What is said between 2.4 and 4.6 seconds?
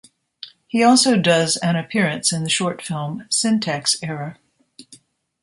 the short film "Syntax Error".